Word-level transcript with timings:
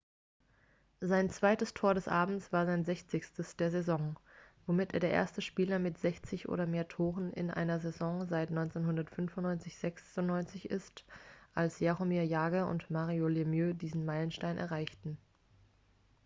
sein 0.99 1.29
zweites 1.29 1.75
tor 1.75 1.93
des 1.93 2.07
abends 2.07 2.51
war 2.51 2.65
sein 2.65 2.83
sechzigstes 2.83 3.55
der 3.55 3.69
saison 3.69 4.17
womit 4.65 4.95
er 4.95 4.99
der 4.99 5.11
erste 5.11 5.43
spieler 5.43 5.77
mit 5.77 5.99
60 5.99 6.49
oder 6.49 6.65
mehr 6.65 6.87
toren 6.87 7.31
in 7.31 7.51
einer 7.51 7.79
saison 7.79 8.25
seit 8.25 8.49
1995-96 8.49 10.65
ist 10.65 11.05
als 11.53 11.79
jaromir 11.79 12.23
jagr 12.25 12.67
und 12.67 12.89
mario 12.89 13.27
lemieux 13.27 13.75
diesen 13.77 14.03
meilenstein 14.03 14.57
erreichten 14.57 15.19